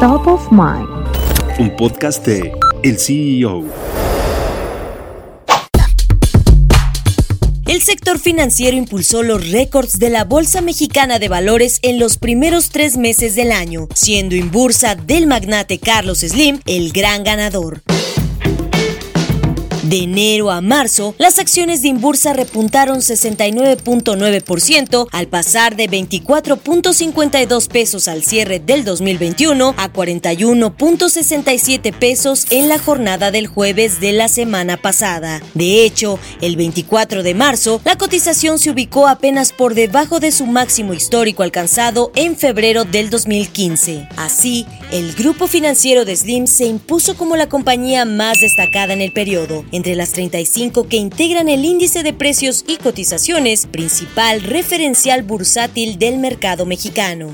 Top 0.00 0.26
of 0.26 0.52
Mind. 0.52 0.86
Un 1.58 1.74
podcast 1.74 2.22
de 2.26 2.52
El 2.82 2.98
CEO. 2.98 3.64
El 7.66 7.80
sector 7.80 8.18
financiero 8.18 8.76
impulsó 8.76 9.22
los 9.22 9.50
récords 9.50 9.98
de 9.98 10.10
la 10.10 10.24
Bolsa 10.24 10.60
Mexicana 10.60 11.18
de 11.18 11.28
Valores 11.30 11.78
en 11.80 11.98
los 11.98 12.18
primeros 12.18 12.68
tres 12.68 12.98
meses 12.98 13.34
del 13.36 13.50
año, 13.50 13.88
siendo 13.94 14.34
Inbursa 14.34 14.96
del 14.96 15.26
magnate 15.26 15.78
Carlos 15.78 16.18
Slim 16.18 16.60
el 16.66 16.92
gran 16.92 17.24
ganador. 17.24 17.80
De 19.86 19.98
enero 19.98 20.50
a 20.50 20.60
marzo, 20.60 21.14
las 21.16 21.38
acciones 21.38 21.80
de 21.80 21.86
Inbursa 21.86 22.32
repuntaron 22.32 22.98
69.9% 22.98 25.06
al 25.12 25.28
pasar 25.28 25.76
de 25.76 25.88
24.52 25.88 27.68
pesos 27.68 28.08
al 28.08 28.24
cierre 28.24 28.58
del 28.58 28.84
2021 28.84 29.76
a 29.76 29.92
41.67 29.92 31.96
pesos 31.96 32.46
en 32.50 32.68
la 32.68 32.80
jornada 32.80 33.30
del 33.30 33.46
jueves 33.46 34.00
de 34.00 34.10
la 34.10 34.26
semana 34.26 34.76
pasada. 34.76 35.40
De 35.54 35.84
hecho, 35.84 36.18
el 36.40 36.56
24 36.56 37.22
de 37.22 37.34
marzo, 37.34 37.80
la 37.84 37.96
cotización 37.96 38.58
se 38.58 38.70
ubicó 38.70 39.06
apenas 39.06 39.52
por 39.52 39.74
debajo 39.74 40.18
de 40.18 40.32
su 40.32 40.46
máximo 40.46 40.94
histórico 40.94 41.44
alcanzado 41.44 42.10
en 42.16 42.34
febrero 42.34 42.82
del 42.82 43.08
2015. 43.08 44.08
Así, 44.16 44.66
el 44.90 45.14
grupo 45.14 45.46
financiero 45.46 46.04
de 46.04 46.16
Slim 46.16 46.48
se 46.48 46.64
impuso 46.64 47.16
como 47.16 47.36
la 47.36 47.48
compañía 47.48 48.04
más 48.04 48.40
destacada 48.40 48.92
en 48.92 49.00
el 49.00 49.12
periodo 49.12 49.64
entre 49.76 49.94
las 49.94 50.12
35 50.12 50.88
que 50.88 50.96
integran 50.96 51.48
el 51.48 51.64
índice 51.64 52.02
de 52.02 52.12
precios 52.12 52.64
y 52.66 52.76
cotizaciones, 52.78 53.66
principal 53.66 54.42
referencial 54.42 55.22
bursátil 55.22 55.98
del 55.98 56.18
mercado 56.18 56.66
mexicano. 56.66 57.30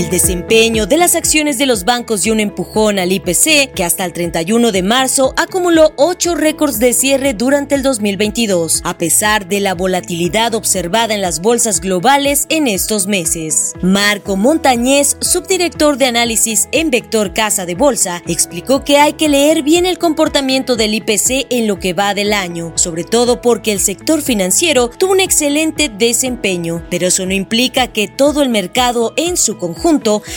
El 0.00 0.08
desempeño 0.08 0.86
de 0.86 0.96
las 0.96 1.14
acciones 1.14 1.58
de 1.58 1.66
los 1.66 1.84
bancos 1.84 2.22
dio 2.22 2.32
un 2.32 2.40
empujón 2.40 2.98
al 2.98 3.12
IPC, 3.12 3.74
que 3.74 3.84
hasta 3.84 4.06
el 4.06 4.14
31 4.14 4.72
de 4.72 4.82
marzo 4.82 5.34
acumuló 5.36 5.92
ocho 5.96 6.34
récords 6.34 6.78
de 6.78 6.94
cierre 6.94 7.34
durante 7.34 7.74
el 7.74 7.82
2022, 7.82 8.80
a 8.84 8.96
pesar 8.96 9.46
de 9.46 9.60
la 9.60 9.74
volatilidad 9.74 10.54
observada 10.54 11.12
en 11.12 11.20
las 11.20 11.42
bolsas 11.42 11.82
globales 11.82 12.46
en 12.48 12.66
estos 12.66 13.08
meses. 13.08 13.74
Marco 13.82 14.38
Montañez, 14.38 15.18
subdirector 15.20 15.98
de 15.98 16.06
análisis 16.06 16.70
en 16.72 16.90
Vector 16.90 17.34
Casa 17.34 17.66
de 17.66 17.74
Bolsa, 17.74 18.22
explicó 18.26 18.82
que 18.84 18.96
hay 18.96 19.12
que 19.12 19.28
leer 19.28 19.62
bien 19.62 19.84
el 19.84 19.98
comportamiento 19.98 20.76
del 20.76 20.94
IPC 20.94 21.48
en 21.50 21.66
lo 21.66 21.78
que 21.78 21.92
va 21.92 22.14
del 22.14 22.32
año, 22.32 22.72
sobre 22.76 23.04
todo 23.04 23.42
porque 23.42 23.70
el 23.70 23.80
sector 23.80 24.22
financiero 24.22 24.88
tuvo 24.88 25.12
un 25.12 25.20
excelente 25.20 25.90
desempeño, 25.90 26.86
pero 26.88 27.08
eso 27.08 27.26
no 27.26 27.34
implica 27.34 27.88
que 27.88 28.08
todo 28.08 28.40
el 28.40 28.48
mercado 28.48 29.12
en 29.18 29.36
su 29.36 29.58
conjunto 29.58 29.89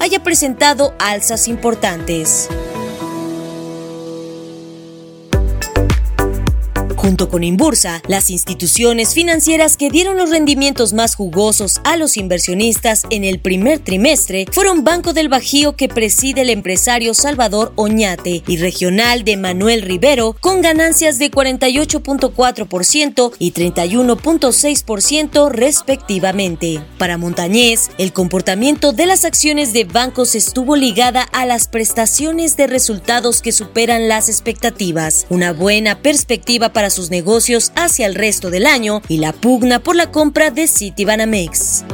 haya 0.00 0.22
presentado 0.22 0.94
alzas 0.98 1.46
importantes. 1.48 2.48
Junto 7.06 7.28
con 7.28 7.44
Inbursa, 7.44 8.02
las 8.08 8.30
instituciones 8.30 9.14
financieras 9.14 9.76
que 9.76 9.90
dieron 9.90 10.16
los 10.16 10.30
rendimientos 10.30 10.92
más 10.92 11.14
jugosos 11.14 11.80
a 11.84 11.96
los 11.96 12.16
inversionistas 12.16 13.04
en 13.10 13.22
el 13.22 13.38
primer 13.38 13.78
trimestre 13.78 14.46
fueron 14.50 14.82
Banco 14.82 15.12
del 15.12 15.28
Bajío 15.28 15.76
que 15.76 15.88
preside 15.88 16.40
el 16.40 16.50
empresario 16.50 17.14
Salvador 17.14 17.72
Oñate 17.76 18.42
y 18.48 18.56
Regional 18.56 19.22
de 19.22 19.36
Manuel 19.36 19.82
Rivero 19.82 20.34
con 20.40 20.62
ganancias 20.62 21.20
de 21.20 21.30
48.4% 21.30 23.32
y 23.38 23.52
31.6% 23.52 25.48
respectivamente. 25.48 26.82
Para 26.98 27.18
Montañez, 27.18 27.90
el 27.98 28.12
comportamiento 28.12 28.92
de 28.92 29.06
las 29.06 29.24
acciones 29.24 29.72
de 29.72 29.84
bancos 29.84 30.34
estuvo 30.34 30.74
ligada 30.74 31.22
a 31.22 31.46
las 31.46 31.68
prestaciones 31.68 32.56
de 32.56 32.66
resultados 32.66 33.42
que 33.42 33.52
superan 33.52 34.08
las 34.08 34.28
expectativas, 34.28 35.24
una 35.30 35.52
buena 35.52 36.02
perspectiva 36.02 36.72
para 36.72 36.95
sus 36.96 37.10
negocios 37.10 37.72
hacia 37.76 38.06
el 38.06 38.14
resto 38.14 38.50
del 38.50 38.66
año 38.66 39.02
y 39.06 39.18
la 39.18 39.32
pugna 39.32 39.78
por 39.78 39.94
la 39.94 40.10
compra 40.10 40.50
de 40.50 40.66
Citibanamex. 40.66 41.84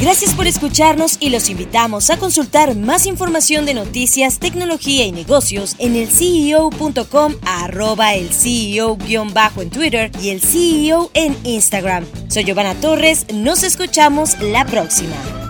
Gracias 0.00 0.34
por 0.34 0.46
escucharnos 0.46 1.16
y 1.18 1.30
los 1.30 1.50
invitamos 1.50 2.10
a 2.10 2.16
consultar 2.16 2.76
más 2.76 3.06
información 3.06 3.66
de 3.66 3.74
noticias, 3.74 4.38
tecnología 4.38 5.04
y 5.04 5.10
negocios 5.10 5.74
en 5.78 5.96
el 5.96 6.08
CEO.com, 6.08 7.34
arroba 7.44 8.14
el 8.14 8.32
CEO-bajo 8.32 9.62
en 9.62 9.70
Twitter 9.70 10.12
y 10.22 10.28
el 10.28 10.40
CEO 10.40 11.10
en 11.14 11.36
Instagram. 11.42 12.06
Soy 12.28 12.44
Giovanna 12.44 12.74
Torres, 12.74 13.26
nos 13.32 13.64
escuchamos 13.64 14.38
la 14.40 14.64
próxima. 14.64 15.45